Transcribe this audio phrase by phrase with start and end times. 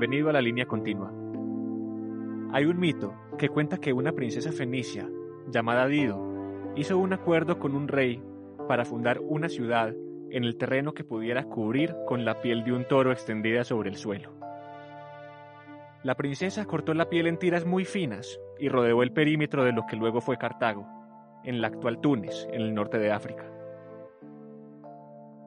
[0.00, 1.12] bienvenido a la línea continua.
[2.54, 5.06] Hay un mito que cuenta que una princesa fenicia,
[5.50, 8.22] llamada Dido, hizo un acuerdo con un rey
[8.66, 9.94] para fundar una ciudad
[10.30, 13.96] en el terreno que pudiera cubrir con la piel de un toro extendida sobre el
[13.96, 14.32] suelo.
[16.02, 19.82] La princesa cortó la piel en tiras muy finas y rodeó el perímetro de lo
[19.86, 20.86] que luego fue Cartago,
[21.44, 23.44] en la actual Túnez, en el norte de África.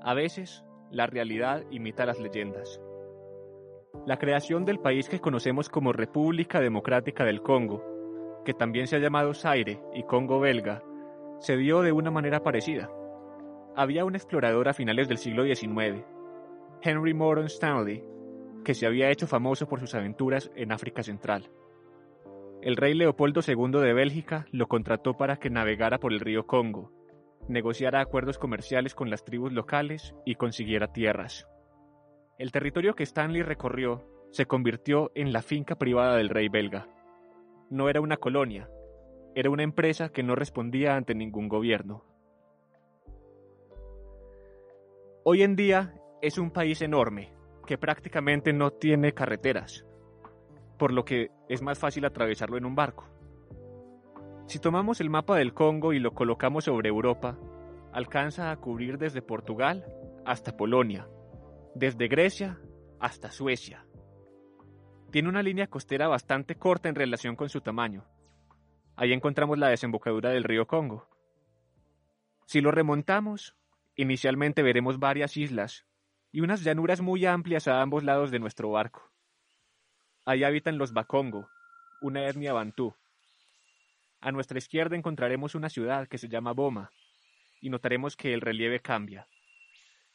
[0.04, 2.80] A veces, la realidad imita las leyendas.
[4.06, 9.00] La creación del país que conocemos como República Democrática del Congo, que también se ha
[9.00, 10.84] llamado Zaire y Congo belga,
[11.40, 12.90] se dio de una manera parecida.
[13.78, 16.04] Había un explorador a finales del siglo XIX,
[16.82, 18.04] Henry Morton Stanley,
[18.66, 21.50] que se había hecho famoso por sus aventuras en África Central.
[22.62, 26.92] El rey Leopoldo II de Bélgica lo contrató para que navegara por el río Congo,
[27.48, 31.48] negociara acuerdos comerciales con las tribus locales y consiguiera tierras.
[32.40, 36.88] El territorio que Stanley recorrió se convirtió en la finca privada del rey belga.
[37.70, 38.68] No era una colonia,
[39.36, 42.04] era una empresa que no respondía ante ningún gobierno.
[45.24, 47.32] Hoy en día es un país enorme,
[47.68, 49.86] que prácticamente no tiene carreteras,
[50.80, 53.08] por lo que es más fácil atravesarlo en un barco.
[54.48, 57.38] Si tomamos el mapa del Congo y lo colocamos sobre Europa,
[57.92, 59.86] alcanza a cubrir desde Portugal
[60.26, 61.08] hasta Polonia,
[61.76, 62.60] desde Grecia
[63.00, 63.86] hasta Suecia.
[65.12, 68.06] Tiene una línea costera bastante corta en relación con su tamaño.
[68.96, 71.10] Ahí encontramos la desembocadura del río Congo.
[72.46, 73.56] Si lo remontamos,
[73.96, 75.86] inicialmente veremos varias islas
[76.32, 79.12] y unas llanuras muy amplias a ambos lados de nuestro barco.
[80.26, 81.50] Ahí habitan los Bakongo,
[82.02, 82.96] una etnia bantú.
[84.22, 86.92] A nuestra izquierda encontraremos una ciudad que se llama Boma,
[87.62, 89.28] y notaremos que el relieve cambia,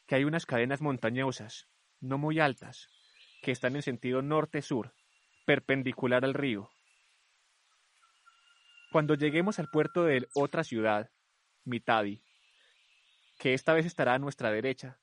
[0.09, 1.67] que hay unas cadenas montañosas,
[2.01, 2.89] no muy altas,
[3.43, 4.91] que están en sentido norte-sur,
[5.45, 6.71] perpendicular al río.
[8.91, 11.11] Cuando lleguemos al puerto de otra ciudad,
[11.63, 12.23] Mitadi,
[13.37, 14.97] que esta vez estará a nuestra derecha,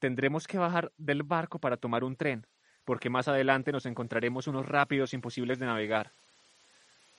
[0.00, 2.48] tendremos que bajar del barco para tomar un tren,
[2.84, 6.10] porque más adelante nos encontraremos unos rápidos imposibles de navegar.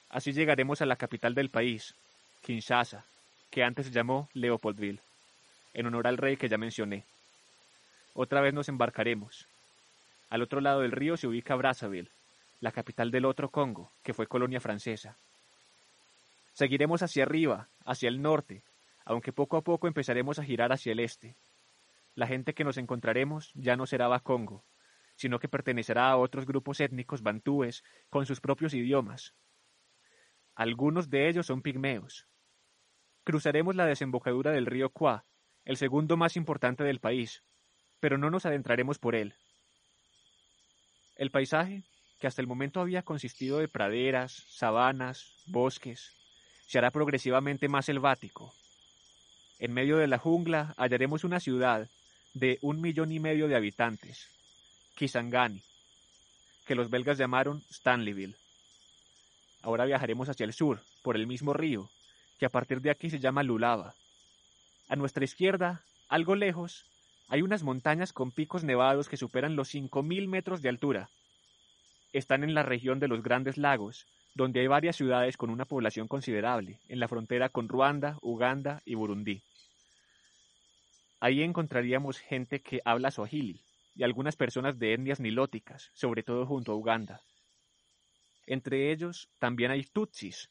[0.10, 1.96] Así llegaremos a la capital del país,
[2.42, 3.06] Kinshasa,
[3.50, 5.00] que antes se llamó Leopoldville,
[5.74, 7.06] en honor al rey que ya mencioné.
[8.14, 9.48] Otra vez nos embarcaremos.
[10.30, 12.12] Al otro lado del río se ubica Brazzaville,
[12.60, 15.16] la capital del otro Congo, que fue colonia francesa.
[16.54, 18.62] Seguiremos hacia arriba, hacia el norte,
[19.06, 21.36] aunque poco a poco empezaremos a girar hacia el este,
[22.20, 24.66] la gente que nos encontraremos ya no será Bakongo,
[25.16, 29.34] sino que pertenecerá a otros grupos étnicos bantúes con sus propios idiomas.
[30.54, 32.28] Algunos de ellos son pigmeos.
[33.24, 35.24] Cruzaremos la desembocadura del río Kwa,
[35.70, 37.44] el segundo más importante del país,
[38.00, 39.36] pero no nos adentraremos por él.
[41.16, 41.84] El paisaje,
[42.20, 46.16] que hasta el momento había consistido de praderas, sabanas, bosques,
[46.66, 48.52] se hará progresivamente más selvático.
[49.60, 51.88] En medio de la jungla hallaremos una ciudad
[52.34, 54.28] de un millón y medio de habitantes,
[54.96, 55.62] Kisangani,
[56.66, 58.36] que los belgas llamaron Stanleyville.
[59.62, 61.92] Ahora viajaremos hacia el sur, por el mismo río,
[62.40, 63.94] que a partir de aquí se llama Lulava.
[64.90, 66.88] A nuestra izquierda, algo lejos,
[67.28, 71.12] hay unas montañas con picos nevados que superan los 5.000 metros de altura.
[72.12, 76.08] Están en la región de los Grandes Lagos, donde hay varias ciudades con una población
[76.08, 79.44] considerable, en la frontera con Ruanda, Uganda y Burundi.
[81.20, 83.62] Ahí encontraríamos gente que habla swahili
[83.96, 87.22] y algunas personas de etnias nilóticas, sobre todo junto a Uganda.
[88.48, 90.50] Entre ellos también hay tutsis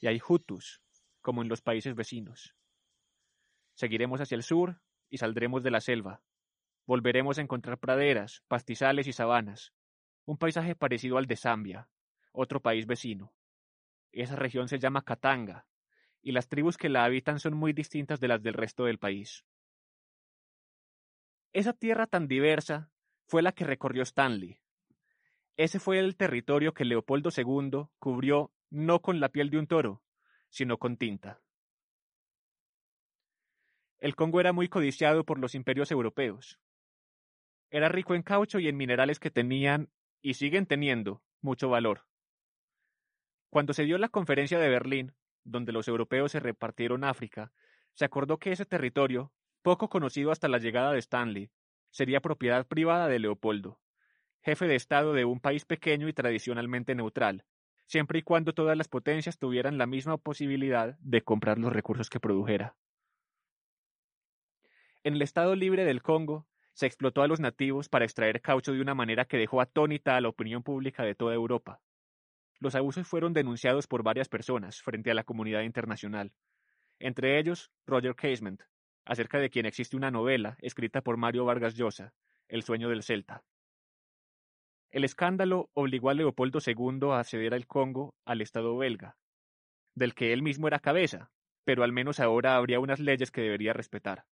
[0.00, 0.80] y hay hutus,
[1.20, 2.54] como en los países vecinos.
[3.80, 6.20] Seguiremos hacia el sur y saldremos de la selva.
[6.84, 9.72] Volveremos a encontrar praderas, pastizales y sabanas,
[10.26, 11.88] un paisaje parecido al de Zambia,
[12.30, 13.32] otro país vecino.
[14.12, 15.66] Esa región se llama Katanga,
[16.20, 19.46] y las tribus que la habitan son muy distintas de las del resto del país.
[21.54, 22.90] Esa tierra tan diversa
[23.28, 24.60] fue la que recorrió Stanley.
[25.56, 30.02] Ese fue el territorio que Leopoldo II cubrió no con la piel de un toro,
[30.50, 31.40] sino con tinta.
[34.00, 36.58] El Congo era muy codiciado por los imperios europeos.
[37.70, 39.90] Era rico en caucho y en minerales que tenían,
[40.22, 42.06] y siguen teniendo, mucho valor.
[43.50, 45.12] Cuando se dio la conferencia de Berlín,
[45.44, 47.52] donde los europeos se repartieron África,
[47.92, 51.50] se acordó que ese territorio poco conocido hasta la llegada de Stanley,
[51.90, 53.80] sería propiedad privada de Leopoldo,
[54.40, 57.44] jefe de Estado de un país pequeño y tradicionalmente neutral,
[57.84, 62.20] siempre y cuando todas las potencias tuvieran la misma posibilidad de comprar los recursos que
[62.20, 62.76] produjera.
[65.02, 68.82] En el Estado libre del Congo se explotó a los nativos para extraer caucho de
[68.82, 71.80] una manera que dejó atónita a la opinión pública de toda Europa.
[72.58, 76.34] Los abusos fueron denunciados por varias personas frente a la comunidad internacional,
[76.98, 78.62] entre ellos Roger Casement,
[79.06, 82.12] acerca de quien existe una novela escrita por Mario Vargas Llosa,
[82.46, 83.42] El sueño del Celta.
[84.90, 89.16] El escándalo obligó a Leopoldo II a ceder al Congo al Estado belga,
[89.94, 91.30] del que él mismo era cabeza,
[91.64, 94.26] pero al menos ahora habría unas leyes que debería respetar.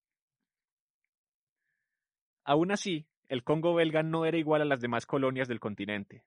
[2.49, 6.25] Aún así, el Congo belga no era igual a las demás colonias del continente.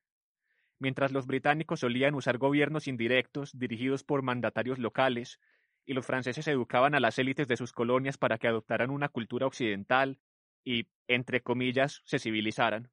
[0.78, 5.40] Mientras los británicos solían usar gobiernos indirectos dirigidos por mandatarios locales,
[5.84, 9.48] y los franceses educaban a las élites de sus colonias para que adoptaran una cultura
[9.48, 10.20] occidental
[10.64, 12.92] y, entre comillas, se civilizaran,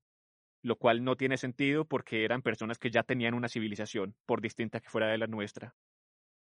[0.63, 4.81] lo cual no tiene sentido porque eran personas que ya tenían una civilización, por distinta
[4.81, 5.75] que fuera de la nuestra.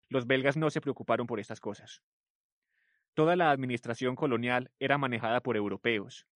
[0.09, 2.03] Los belgas no se preocuparon por estas cosas.
[3.15, 6.27] Toda la administración colonial era manejada por europeos.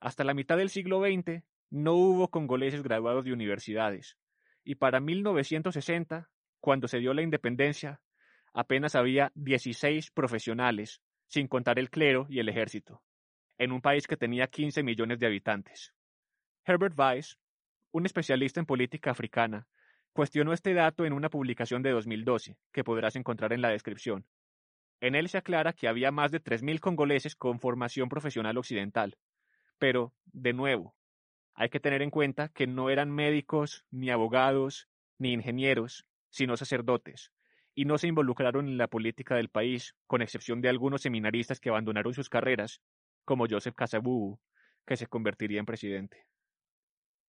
[0.00, 4.16] Hasta la mitad del siglo XX no hubo congoleses graduados de universidades,
[4.64, 6.30] y para 1960,
[6.60, 8.00] cuando se dio la independencia,
[8.52, 13.02] apenas había 16 profesionales, sin contar el clero y el ejército,
[13.58, 15.92] en un país que tenía 15 millones de habitantes.
[16.64, 17.38] Herbert Weiss,
[17.92, 19.66] un especialista en política africana,
[20.12, 24.24] cuestionó este dato en una publicación de 2012, que podrás encontrar en la descripción.
[25.00, 29.18] En él se aclara que había más de 3.000 congoleses con formación profesional occidental.
[29.78, 30.94] Pero, de nuevo,
[31.54, 34.88] hay que tener en cuenta que no eran médicos, ni abogados,
[35.18, 37.32] ni ingenieros, sino sacerdotes,
[37.74, 41.70] y no se involucraron en la política del país, con excepción de algunos seminaristas que
[41.70, 42.80] abandonaron sus carreras,
[43.24, 44.40] como Joseph Kasavubu,
[44.86, 46.26] que se convertiría en presidente.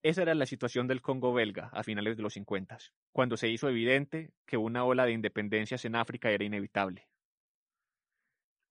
[0.03, 2.77] Esa era la situación del Congo belga a finales de los 50,
[3.11, 7.07] cuando se hizo evidente que una ola de independencias en África era inevitable.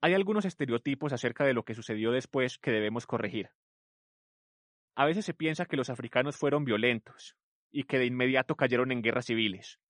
[0.00, 3.50] Hay algunos estereotipos acerca de lo que sucedió después que debemos corregir.
[4.96, 7.36] A veces se piensa que los africanos fueron violentos
[7.72, 9.80] y que de inmediato cayeron en guerras civiles.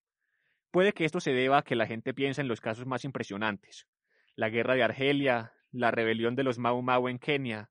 [0.70, 3.86] Puede que esto se deba a que la gente piensa en los casos más impresionantes,
[4.34, 7.70] la guerra de Argelia, la rebelión de los Mau Mau en Kenia,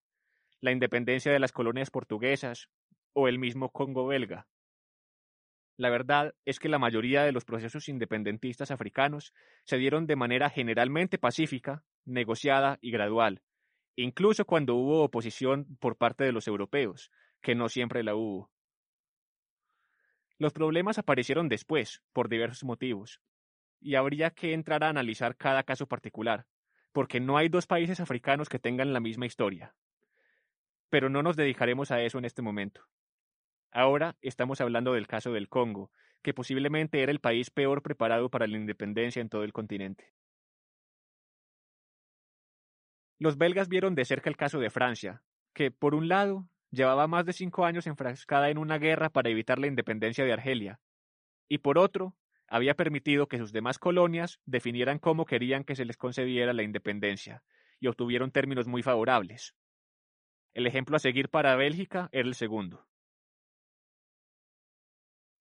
[0.62, 2.70] la independencia de las colonias portuguesas
[3.14, 4.48] o el mismo Congo belga.
[5.76, 9.34] La verdad es que la mayoría de los procesos independentistas africanos
[9.66, 13.42] se dieron de manera generalmente pacífica, negociada y gradual,
[13.96, 17.12] incluso cuando hubo oposición por parte de los europeos,
[17.44, 18.50] que no siempre la hubo.
[20.40, 23.22] Los problemas aparecieron después, por diversos motivos,
[23.80, 26.48] y habría que entrar a analizar cada caso particular,
[26.92, 29.76] porque no hay dos países africanos que tengan la misma historia.
[30.90, 32.88] Pero no nos dedicaremos a eso en este momento.
[33.72, 35.92] Ahora estamos hablando del caso del Congo,
[36.22, 40.14] que posiblemente era el país peor preparado para la independencia en todo el continente.
[43.20, 45.24] Los belgas vieron de cerca el caso de Francia,
[45.54, 49.60] que, por un lado, llevaba más de cinco años enfrascada en una guerra para evitar
[49.60, 50.80] la independencia de Argelia,
[51.48, 52.16] y por otro,
[52.48, 57.44] había permitido que sus demás colonias definieran cómo querían que se les concediera la independencia,
[57.80, 59.56] y obtuvieron términos muy favorables.
[60.54, 62.88] El ejemplo a seguir para Bélgica era el segundo.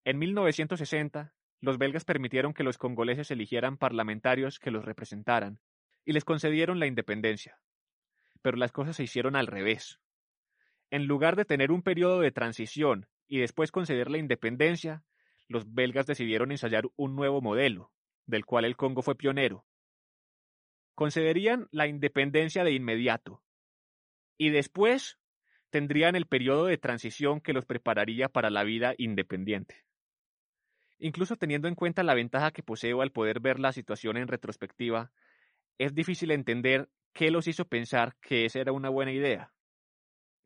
[0.05, 5.61] En 1960, los belgas permitieron que los congoleses eligieran parlamentarios que los representaran
[6.05, 7.59] y les concedieron la independencia.
[8.43, 10.02] Pero las cosas se hicieron al revés.
[10.93, 15.03] En lugar de tener un periodo de transición y después conceder la independencia,
[15.49, 17.91] los belgas decidieron ensayar un nuevo modelo,
[18.27, 19.65] del cual el Congo fue pionero.
[20.95, 23.43] Concederían la independencia de inmediato.
[24.37, 25.19] Y después
[25.71, 29.87] tendrían el periodo de transición que los prepararía para la vida independiente.
[30.99, 35.11] Incluso teniendo en cuenta la ventaja que poseo al poder ver la situación en retrospectiva,
[35.79, 39.55] es difícil entender qué los hizo pensar que esa era una buena idea.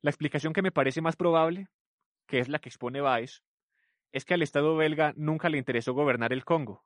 [0.03, 1.69] La explicación que me parece más probable,
[2.26, 3.43] que es la que expone Weiss,
[4.12, 6.85] es que al Estado belga nunca le interesó gobernar el Congo.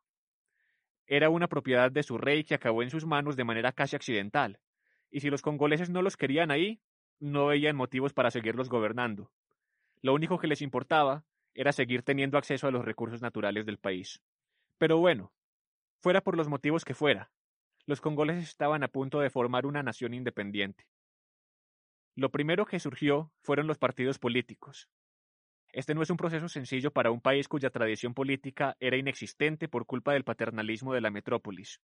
[1.07, 4.61] Era una propiedad de su rey que acabó en sus manos de manera casi accidental,
[5.11, 6.81] y si los congoleses no los querían ahí,
[7.19, 9.31] no veían motivos para seguirlos gobernando.
[10.03, 11.25] Lo único que les importaba
[11.55, 14.23] era seguir teniendo acceso a los recursos naturales del país.
[14.79, 15.33] Pero bueno,
[15.99, 17.31] fuera por los motivos que fuera,
[17.87, 20.87] los congoleses estaban a punto de formar una nación independiente.
[22.21, 24.91] Lo primero que surgió fueron los partidos políticos.
[25.73, 29.87] Este no es un proceso sencillo para un país cuya tradición política era inexistente por
[29.87, 31.81] culpa del paternalismo de la metrópolis.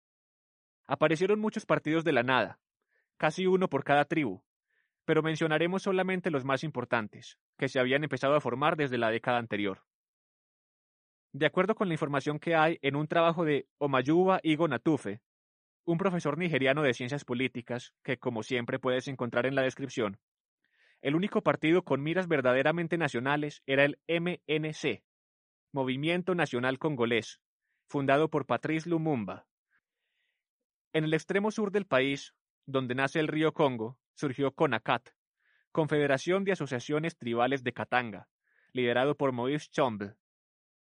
[0.87, 2.61] Aparecieron muchos partidos de la nada,
[3.17, 4.45] casi uno por cada tribu,
[5.05, 9.39] pero mencionaremos solamente los más importantes, que se habían empezado a formar desde la década
[9.39, 9.83] anterior.
[11.33, 15.23] De acuerdo con la información que hay en un trabajo de Omayuba Igo Natufe,
[15.91, 20.21] un profesor nigeriano de ciencias políticas, que como siempre puedes encontrar en la descripción,
[21.03, 25.03] El único partido con miras verdaderamente nacionales era el MNC,
[25.73, 27.41] Movimiento Nacional Congolés,
[27.89, 29.47] fundado por Patrice Lumumba.
[30.93, 32.35] En el extremo sur del país,
[32.67, 35.09] donde nace el río Congo, surgió CONACAT,
[35.73, 38.29] Confederación de Asociaciones Tribales de Katanga,
[38.73, 40.15] liderado por Moïse Chombe,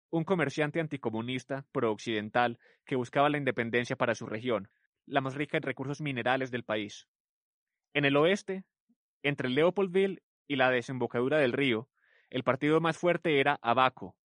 [0.09, 4.69] un comerciante anticomunista pro-occidental que buscaba la independencia para su región,
[5.07, 7.07] la más rica en recursos minerales del país.
[7.93, 8.63] En el oeste,
[9.23, 11.89] entre Leopoldville y la desembocadura del río,
[12.29, 14.15] el partido más fuerte era Abaco,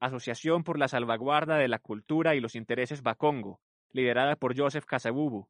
[0.00, 3.60] Asociación por la Salvaguarda de la Cultura y los Intereses Bakongo,
[3.92, 5.48] liderada por Joseph Kasavubu,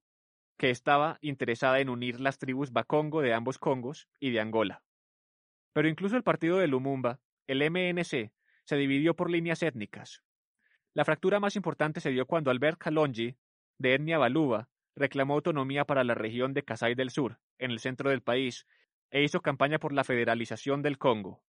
[0.56, 4.84] que estaba interesada en unir las tribus Bakongo de ambos Congos y de Angola.
[5.72, 8.32] Pero incluso el partido de Lumumba, el MNC,
[8.64, 10.22] se dividió por líneas étnicas.
[10.92, 13.36] La fractura más importante se dio cuando Albert Kalonji,
[13.78, 18.10] de etnia Baluba, reclamó autonomía para la región de Kasai del Sur, en el centro
[18.10, 18.66] del país,
[19.10, 21.42] e hizo campaña por la federalización del Congo,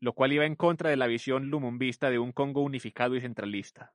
[0.00, 3.92] lo cual iba en contra de la visión lumumbista de un Congo unificado y centralista.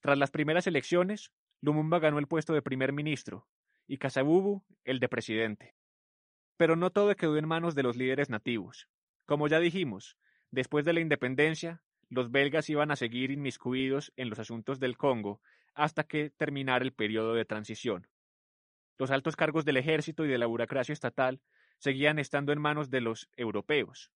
[0.00, 1.32] Tras las primeras elecciones,
[1.62, 3.48] Lumumba ganó el puesto de primer ministro
[3.86, 5.74] y Kasavubu el de presidente.
[6.58, 8.88] Pero no todo quedó en manos de los líderes nativos.
[9.24, 10.18] Como ya dijimos,
[10.50, 15.40] después de la independencia, los belgas iban a seguir inmiscuidos en los asuntos del Congo
[15.74, 18.08] hasta que terminara el periodo de transición.
[18.98, 21.40] Los altos cargos del ejército y de la burocracia estatal
[21.78, 24.12] seguían estando en manos de los europeos.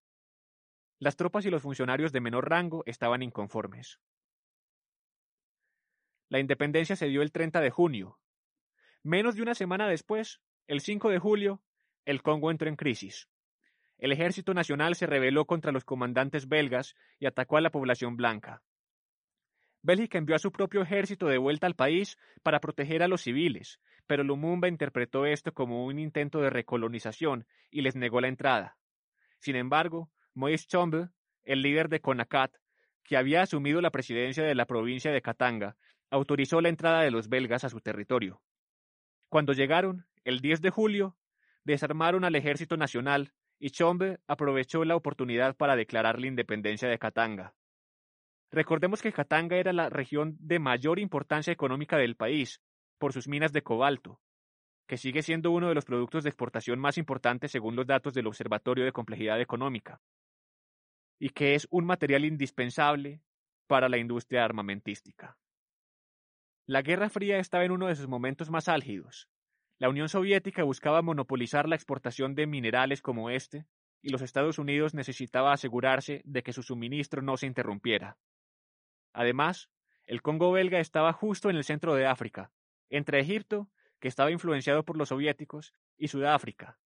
[0.99, 4.01] Las tropas y los funcionarios de menor rango estaban inconformes.
[6.29, 8.19] La independencia se dio el 30 de junio.
[9.03, 11.63] Menos de una semana después, el 5 de julio,
[12.05, 13.29] el Congo entró en crisis.
[13.99, 18.63] El ejército nacional se rebeló contra los comandantes belgas y atacó a la población blanca.
[19.89, 23.81] Bélgica envió a su propio ejército de vuelta al país para proteger a los civiles,
[24.07, 28.77] pero Lumumba interpretó esto como un intento de recolonización y les negó la entrada.
[29.39, 31.09] Sin embargo, Moïse Chombe,
[31.43, 32.53] el líder de CONACAT,
[33.03, 35.79] que había asumido la presidencia de la provincia de Katanga,
[36.11, 38.43] autorizó la entrada de los belgas a su territorio.
[39.31, 41.17] Cuando llegaron, el 10 de julio,
[41.65, 47.55] desarmaron al ejército nacional y Chombe aprovechó la oportunidad para declarar la independencia de Katanga.
[48.51, 52.63] Recordemos que Katanga era la región de mayor importancia económica del país,
[52.99, 54.21] por sus minas de cobalto,
[54.87, 58.27] que sigue siendo uno de los productos de exportación más importantes según los datos del
[58.27, 60.01] Observatorio de Complejidad Económica,
[61.21, 63.21] y que es un material indispensable
[63.67, 65.37] para la industria armamentística.
[66.67, 69.29] La Guerra Fría estaba en uno de sus momentos más álgidos.
[69.79, 73.67] La Unión Soviética buscaba monopolizar la exportación de minerales como este,
[74.03, 78.17] y los Estados Unidos necesitaba asegurarse de que su suministro no se interrumpiera.
[79.19, 79.69] Además,
[80.07, 82.53] el Congo belga estaba justo en el centro de África,
[82.89, 83.69] entre Egipto,
[84.01, 86.79] que estaba influenciado por los soviéticos, y Sudáfrica,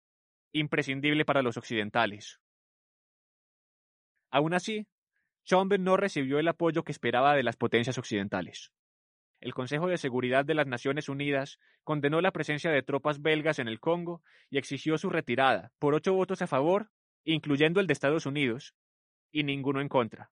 [0.53, 2.41] imprescindible para los occidentales.
[4.31, 4.87] Aún así,
[5.45, 8.73] Chombe no recibió el apoyo que esperaba de las potencias occidentales
[9.43, 13.67] el Consejo de Seguridad de las Naciones Unidas condenó la presencia de tropas belgas en
[13.67, 16.91] el Congo y exigió su retirada, por ocho votos a favor,
[17.25, 18.75] incluyendo el de Estados Unidos,
[19.33, 20.31] y ninguno en contra.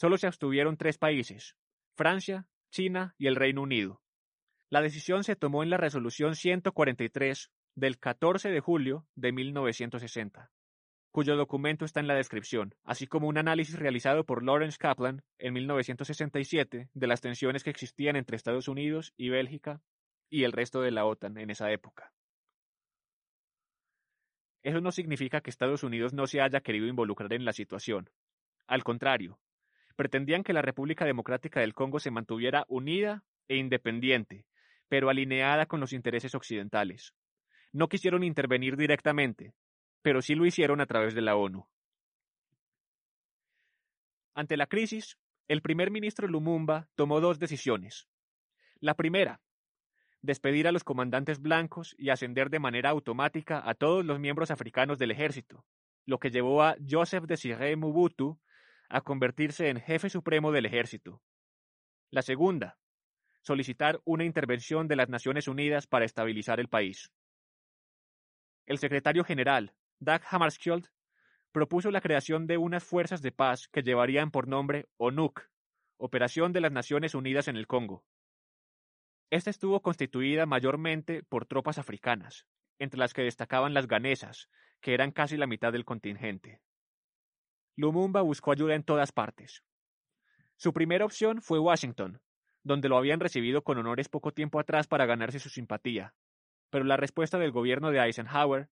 [0.00, 1.56] Solo se abstuvieron tres países,
[1.96, 4.02] Francia, China y el Reino Unido.
[4.70, 10.50] La decisión se tomó en la Resolución 143 del 14 de julio de 1960
[11.14, 15.54] cuyo documento está en la descripción, así como un análisis realizado por Lawrence Kaplan en
[15.54, 19.80] 1967 de las tensiones que existían entre Estados Unidos y Bélgica
[20.28, 22.12] y el resto de la OTAN en esa época.
[24.64, 28.10] Eso no significa que Estados Unidos no se haya querido involucrar en la situación.
[28.66, 29.38] Al contrario,
[29.96, 34.46] pretendían que la República Democrática del Congo se mantuviera unida e independiente,
[34.88, 37.14] pero alineada con los intereses occidentales.
[37.72, 39.54] No quisieron intervenir directamente,
[40.02, 41.66] pero sí lo hicieron a través de la ONU.
[44.34, 45.16] Ante la crisis,
[45.48, 48.08] el primer ministro Lumumba tomó dos decisiones.
[48.80, 49.40] La primera,
[50.22, 54.98] despedir a los comandantes blancos y ascender de manera automática a todos los miembros africanos
[54.98, 55.64] del ejército,
[56.06, 58.38] lo que llevó a Joseph Desiré Mobutu
[58.94, 61.20] a convertirse en jefe supremo del ejército.
[62.12, 62.78] La segunda,
[63.40, 67.10] solicitar una intervención de las Naciones Unidas para estabilizar el país.
[68.66, 70.90] El secretario general, Dag Hammarskjöld
[71.50, 75.50] propuso la creación de unas fuerzas de paz que llevarían por nombre ONUC,
[75.96, 78.04] Operación de las Naciones Unidas en el Congo.
[79.28, 82.46] Esta estuvo constituida mayormente por tropas africanas,
[82.78, 84.48] entre las que destacaban las ganesas,
[84.80, 86.60] que eran casi la mitad del contingente.
[87.76, 89.62] Lumumba buscó ayuda en todas partes.
[90.56, 92.20] Su primera opción fue Washington,
[92.62, 96.14] donde lo habían recibido con honores poco tiempo atrás para ganarse su simpatía,
[96.70, 98.68] pero la respuesta del gobierno de Eisenhower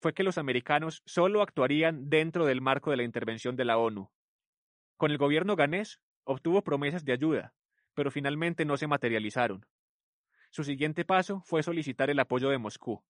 [0.00, 4.10] fue que los americanos solo actuarían dentro del marco de la intervención de la ONU.
[4.96, 7.54] Con el gobierno ganés obtuvo promesas de ayuda,
[7.94, 9.66] pero finalmente no se materializaron.
[10.50, 13.04] Su siguiente paso fue solicitar el apoyo de Moscú.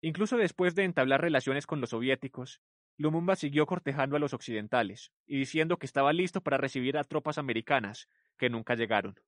[0.00, 2.60] Incluso después de entablar relaciones con los soviéticos,
[2.96, 7.38] Lumumba siguió cortejando a los occidentales y diciendo que estaba listo para recibir a tropas
[7.38, 9.18] americanas, que nunca llegaron.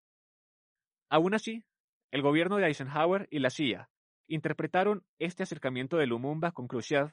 [1.08, 1.64] Aún así,
[2.10, 3.90] el gobierno de Eisenhower y la CIA
[4.26, 7.12] interpretaron este acercamiento de Lumumba con Khrushchev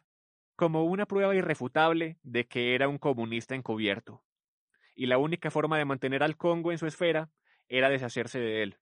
[0.55, 4.23] como una prueba irrefutable de que era un comunista encubierto,
[4.95, 7.31] y la única forma de mantener al Congo en su esfera
[7.67, 8.77] era deshacerse de él.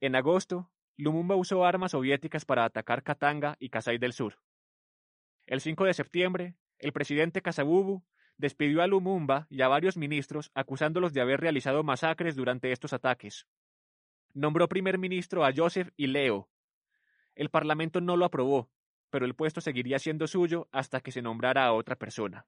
[0.00, 4.38] En agosto, Lumumba usó armas soviéticas para atacar Katanga y Kasai del Sur.
[5.48, 8.04] El 5 de septiembre, el presidente Kasavubu
[8.36, 13.46] despidió a Lumumba y a varios ministros acusándolos de haber realizado masacres durante estos ataques.
[14.34, 16.50] Nombró primer ministro a Joseph y Leo.
[17.34, 18.70] El parlamento no lo aprobó,
[19.08, 22.46] pero el puesto seguiría siendo suyo hasta que se nombrara a otra persona.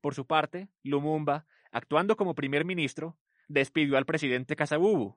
[0.00, 5.16] Por su parte, Lumumba, actuando como primer ministro, despidió al presidente Kasavubu.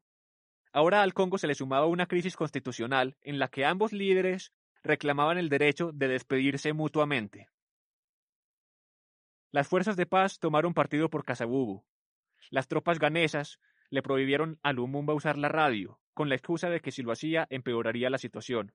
[0.71, 4.53] Ahora al Congo se le sumaba una crisis constitucional en la que ambos líderes
[4.83, 7.49] reclamaban el derecho de despedirse mutuamente.
[9.51, 11.83] Las fuerzas de paz tomaron partido por Kasavubu.
[12.49, 13.59] Las tropas ganesas
[13.89, 17.47] le prohibieron a Lumumba usar la radio, con la excusa de que si lo hacía
[17.49, 18.73] empeoraría la situación.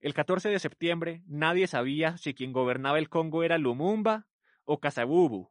[0.00, 4.26] El 14 de septiembre nadie sabía si quien gobernaba el Congo era Lumumba
[4.64, 5.50] o Kasavubu.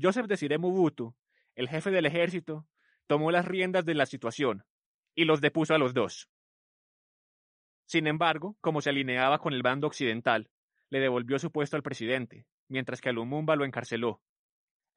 [0.00, 1.16] Joseph Desiré Mobutu,
[1.56, 2.68] el jefe del ejército,
[3.08, 4.64] tomó las riendas de la situación
[5.16, 6.28] y los depuso a los dos.
[7.88, 10.50] Sin embargo, como se alineaba con el bando occidental,
[10.90, 14.20] le devolvió su puesto al presidente, mientras que a Lumumba lo encarceló.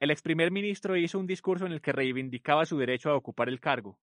[0.02, 3.48] El ex primer ministro hizo un discurso en el que reivindicaba su derecho a ocupar
[3.48, 3.98] el cargo,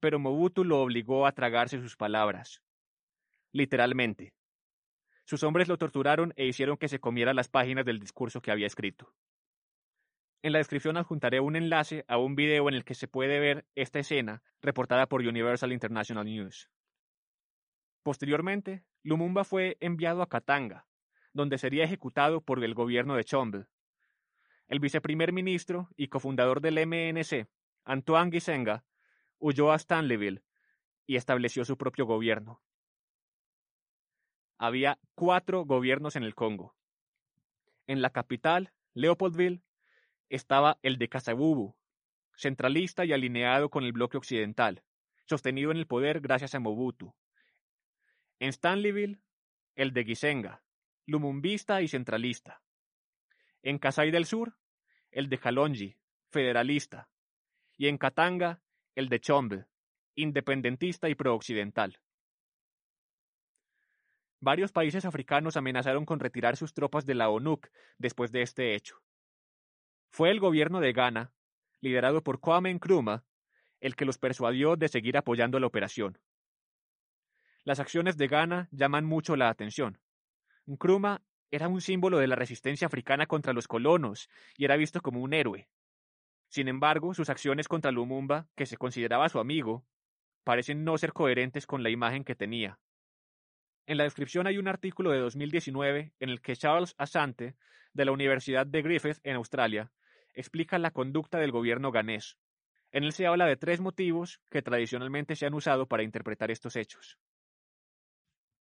[0.00, 2.60] pero Mobutu lo obligó a tragarse sus palabras.
[3.52, 4.34] Literalmente.
[5.24, 8.66] Sus hombres lo torturaron e hicieron que se comiera las páginas del discurso que había
[8.66, 9.14] escrito.
[10.42, 13.64] En la descripción adjuntaré un enlace a un video en el que se puede ver
[13.76, 16.68] esta escena reportada por Universal International News.
[18.04, 20.86] Posteriormente, Lumumba fue enviado a Katanga,
[21.32, 23.66] donde sería ejecutado por el gobierno de Chombe.
[24.68, 27.48] El viceprimer ministro y cofundador del MNC,
[27.82, 28.84] Antoine Gisenga,
[29.38, 30.42] huyó a Stanleyville
[31.06, 32.60] y estableció su propio gobierno.
[34.58, 36.76] Había cuatro gobiernos en el Congo.
[37.86, 39.62] En la capital, Leopoldville,
[40.28, 41.74] estaba el de Kasavubu,
[42.36, 44.82] centralista y alineado con el bloque occidental,
[45.24, 47.14] sostenido en el poder gracias a Mobutu.
[48.44, 49.22] En Stanleyville,
[49.74, 50.62] el de Gisenga,
[51.06, 52.62] lumumbista y centralista.
[53.62, 54.58] En Kasai del Sur,
[55.10, 55.96] el de Kalonji,
[56.28, 57.08] federalista.
[57.78, 58.60] Y en Katanga,
[58.96, 59.64] el de Chombe,
[60.14, 61.98] independentista y prooccidental.
[64.40, 68.98] Varios países africanos amenazaron con retirar sus tropas de la ONUC después de este hecho.
[70.10, 71.32] Fue el gobierno de Ghana,
[71.80, 73.24] liderado por Kwame Nkrumah,
[73.80, 76.18] el que los persuadió de seguir apoyando la operación.
[77.64, 79.98] Las acciones de Ghana llaman mucho la atención.
[80.66, 85.22] Nkrumah era un símbolo de la resistencia africana contra los colonos y era visto como
[85.22, 85.70] un héroe.
[86.48, 89.86] Sin embargo, sus acciones contra Lumumba, que se consideraba su amigo,
[90.44, 92.78] parecen no ser coherentes con la imagen que tenía.
[93.86, 97.56] En la descripción hay un artículo de 2019 en el que Charles Asante,
[97.94, 99.90] de la Universidad de Griffith en Australia,
[100.34, 102.36] explica la conducta del gobierno ganés.
[102.92, 106.76] En él se habla de tres motivos que tradicionalmente se han usado para interpretar estos
[106.76, 107.18] hechos.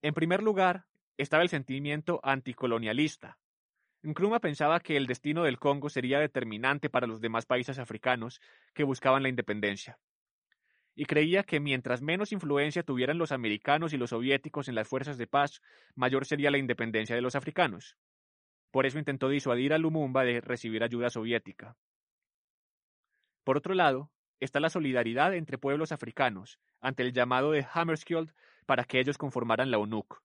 [0.03, 0.85] En primer lugar,
[1.17, 3.37] estaba el sentimiento anticolonialista.
[4.03, 8.41] Nkrumah pensaba que el destino del Congo sería determinante para los demás países africanos
[8.73, 9.97] que buscaban la independencia.
[10.93, 15.17] Y creía que mientras menos influencia tuvieran los americanos y los soviéticos en las fuerzas
[15.17, 15.61] de paz,
[15.95, 17.95] mayor sería la independencia de los africanos.
[18.71, 21.77] Por eso intentó disuadir a Lumumba de recibir ayuda soviética.
[23.45, 24.11] Por otro lado,
[24.41, 29.71] está la solidaridad entre pueblos africanos ante el llamado de Hammarskjöld para que ellos conformaran
[29.71, 30.21] la ONUC.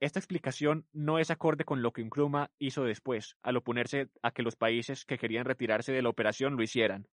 [0.00, 4.42] Esta explicación no es acorde con lo que Nkrumah hizo después, al oponerse a que
[4.42, 7.08] los países que querían retirarse de la operación lo hicieran.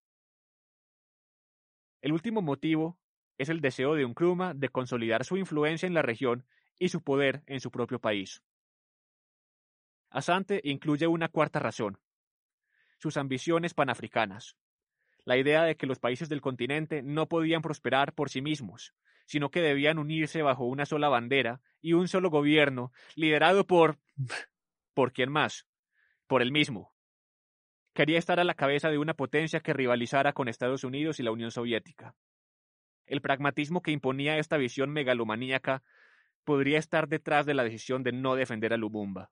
[2.02, 3.00] El último motivo
[3.38, 6.46] es el deseo de Nkrumah de consolidar su influencia en la región
[6.80, 8.44] y su poder en su propio país.
[10.10, 12.00] Asante incluye una cuarta razón,
[12.98, 14.58] sus ambiciones panafricanas,
[15.24, 18.94] la idea de que los países del continente no podían prosperar por sí mismos,
[19.32, 23.98] sino que debían unirse bajo una sola bandera y un solo gobierno, liderado por...
[24.94, 25.66] ¿Por quién más?
[26.28, 26.94] Por él mismo.
[27.94, 31.32] Quería estar a la cabeza de una potencia que rivalizara con Estados Unidos y la
[31.32, 32.14] Unión Soviética.
[33.06, 35.82] el pragmatismo que imponía esta visión megalomaníaca
[36.44, 39.32] podría estar detrás de la decisión de no defender a Lumumba.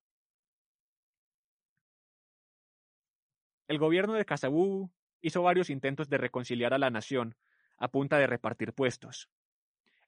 [3.68, 7.36] El gobierno de Kasavubu hizo varios intentos de reconciliar a la nación
[7.78, 9.30] a punta de repartir puestos.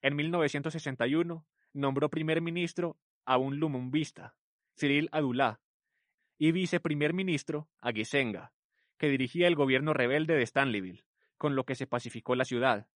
[0.02, 4.36] En 1961 nombró primer ministro a un lumumbista,
[4.76, 5.62] Cyril Adulá,
[6.38, 8.52] y viceprimer ministro a Gisenga,
[8.98, 11.06] que dirigía el gobierno rebelde de Stanleyville,
[11.38, 12.88] con lo que se pacificó la ciudad,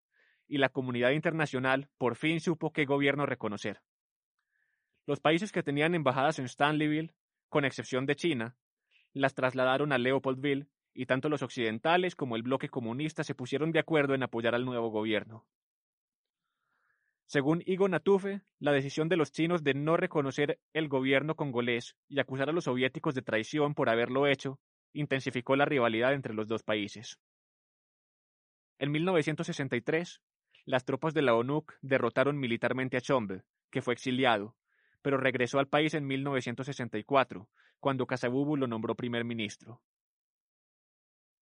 [0.48, 3.82] y la comunidad internacional por fin supo qué gobierno reconocer.
[5.06, 7.14] Los países que tenían embajadas en Stanleyville,
[7.48, 8.56] con excepción de China,
[9.12, 13.78] las trasladaron a Leopoldville y tanto los occidentales como el bloque comunista se pusieron de
[13.78, 15.46] acuerdo en apoyar al nuevo gobierno.
[17.26, 22.20] Según Igo Natufe, la decisión de los chinos de no reconocer el gobierno congolés y
[22.20, 24.60] acusar a los soviéticos de traición por haberlo hecho
[24.92, 27.18] intensificó la rivalidad entre los dos países.
[28.78, 30.22] En 1963,
[30.66, 34.56] las tropas de la ONU derrotaron militarmente a Chombe, que fue exiliado,
[35.02, 37.48] pero regresó al país en 1964,
[37.80, 39.82] cuando Kasavubu lo nombró primer ministro.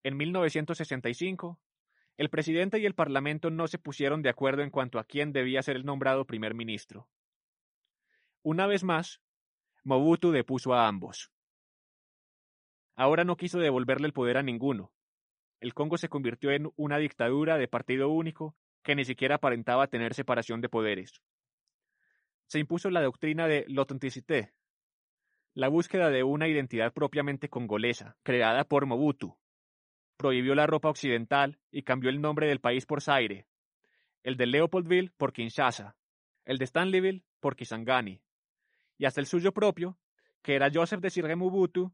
[0.03, 1.59] En 1965,
[2.17, 5.61] el presidente y el parlamento no se pusieron de acuerdo en cuanto a quién debía
[5.61, 7.07] ser el nombrado primer ministro.
[8.41, 9.21] Una vez más,
[9.83, 11.31] Mobutu depuso a ambos.
[12.95, 14.93] Ahora no quiso devolverle el poder a ninguno.
[15.59, 20.13] El Congo se convirtió en una dictadura de partido único que ni siquiera aparentaba tener
[20.13, 21.21] separación de poderes.
[22.47, 24.53] Se impuso la doctrina de l'authenticité,
[25.55, 29.37] la búsqueda de una identidad propiamente congolesa, creada por Mobutu.
[30.17, 33.47] Prohibió la ropa occidental y cambió el nombre del país por Zaire,
[34.23, 35.95] el de Leopoldville por Kinshasa,
[36.45, 38.21] el de Stanleyville por Kisangani,
[38.97, 39.97] y hasta el suyo propio,
[40.41, 41.93] que era Joseph de Mobutu,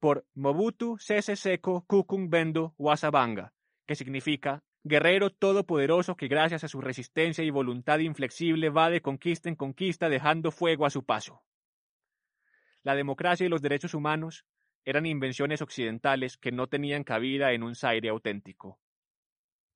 [0.00, 3.54] por Mobutu Sese Seko Kukung Bendo Wasabanga,
[3.86, 9.48] que significa guerrero todopoderoso que gracias a su resistencia y voluntad inflexible va de conquista
[9.48, 11.42] en conquista dejando fuego a su paso.
[12.82, 14.44] La democracia y los derechos humanos
[14.84, 18.78] eran invenciones occidentales que no tenían cabida en un Zaire auténtico.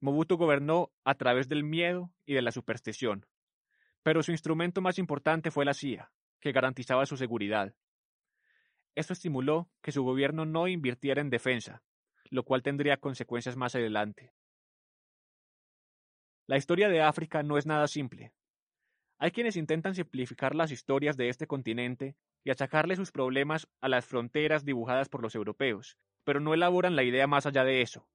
[0.00, 3.26] Mobutu gobernó a través del miedo y de la superstición,
[4.02, 7.74] pero su instrumento más importante fue la CIA, que garantizaba su seguridad.
[8.94, 11.82] Esto estimuló que su gobierno no invirtiera en defensa,
[12.30, 14.32] lo cual tendría consecuencias más adelante.
[16.46, 18.32] La historia de África no es nada simple.
[19.18, 24.06] Hay quienes intentan simplificar las historias de este continente y achacarle sus problemas a las
[24.06, 28.08] fronteras dibujadas por los europeos, pero no elaboran la idea más allá de eso.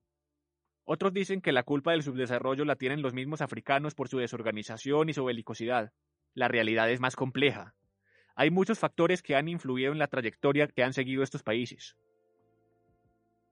[0.85, 5.09] Otros dicen que la culpa del subdesarrollo la tienen los mismos africanos por su desorganización
[5.09, 5.93] y su belicosidad.
[6.33, 7.75] La realidad es más compleja.
[8.35, 11.95] Hay muchos factores que han influido en la trayectoria que han seguido estos países.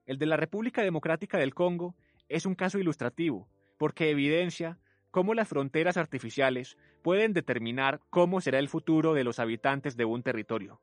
[0.04, 1.94] El de la República Democrática del Congo
[2.28, 4.78] es un caso ilustrativo, porque evidencia
[5.12, 10.22] cómo las fronteras artificiales pueden determinar cómo será el futuro de los habitantes de un
[10.22, 10.80] territorio.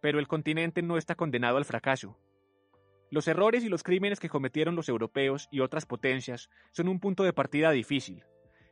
[0.00, 2.16] Pero el continente no está condenado al fracaso.
[3.10, 7.24] Los errores y los crímenes que cometieron los europeos y otras potencias son un punto
[7.24, 8.22] de partida difícil,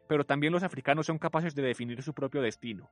[0.09, 2.91] pero también los africanos son capaces de definir su propio destino.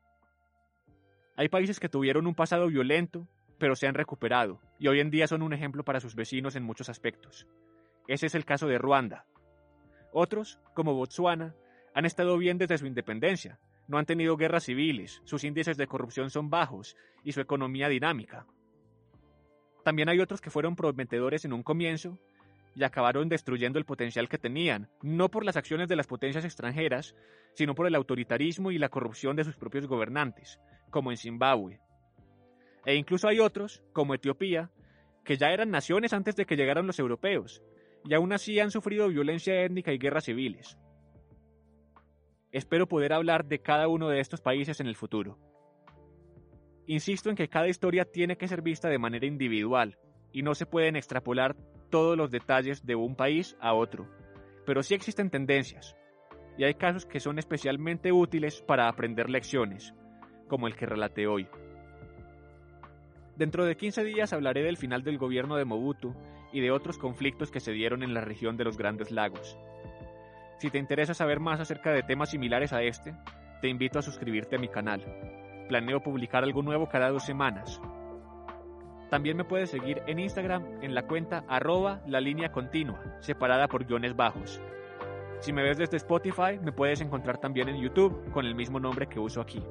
[1.37, 3.29] Hay países que tuvieron un pasado violento,
[3.59, 6.63] pero se han recuperado, y hoy en día son un ejemplo para sus vecinos en
[6.63, 7.47] muchos aspectos.
[8.07, 9.27] Ese es el caso de Ruanda,
[10.13, 11.55] otros, como Botsuana,
[11.95, 16.31] han estado bien desde su independencia, no han tenido guerras civiles, sus índices de corrupción
[16.31, 18.47] son bajos y su economía dinámica.
[19.83, 22.19] También hay otros que fueron prometedores en un comienzo
[22.75, 27.15] y acabaron destruyendo el potencial que tenían, no por las acciones de las potencias extranjeras,
[27.55, 31.81] sino por el autoritarismo y la corrupción de sus propios gobernantes, como en Zimbabue.
[32.85, 34.71] E incluso hay otros, como Etiopía,
[35.25, 37.63] que ya eran naciones antes de que llegaran los europeos,
[38.09, 40.79] y aún así han sufrido violencia étnica y guerras civiles.
[42.53, 45.39] Espero poder hablar de cada uno de estos países en el futuro.
[46.87, 49.99] Insisto en que cada historia tiene que ser vista de manera individual
[50.33, 51.55] y no se pueden extrapolar
[51.91, 54.09] todos los detalles de un país a otro,
[54.65, 55.95] pero sí existen tendencias,
[56.57, 59.93] y hay casos que son especialmente útiles para aprender lecciones,
[60.49, 61.47] como el que relaté hoy.
[63.37, 66.15] Dentro de 15 días hablaré del final del gobierno de Mobutu
[66.53, 69.59] y de otros conflictos que se dieron en la región de los Grandes Lagos.
[70.59, 73.15] Si te interesa saber más acerca de temas similares a este,
[73.61, 75.05] te invito a suscribirte a mi canal.
[75.69, 77.81] Planeo publicar algo nuevo cada dos semanas.
[79.11, 83.87] También me puedes seguir en Instagram en la cuenta arroba la línea continua, separada por
[83.87, 84.61] guiones bajos.
[85.41, 89.07] Si me ves desde Spotify, me puedes encontrar también en YouTube con el mismo nombre
[89.07, 89.63] que uso aquí.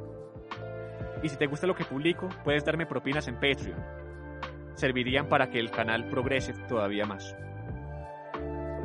[1.22, 4.07] Y si te gusta lo que publico, puedes darme propinas en Patreon.
[4.78, 7.36] Servirían para que el canal progrese todavía más.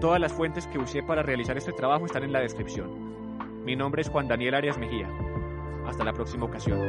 [0.00, 3.64] Todas las fuentes que usé para realizar este trabajo están en la descripción.
[3.64, 5.08] Mi nombre es Juan Daniel Arias Mejía.
[5.86, 6.80] Hasta la próxima ocasión.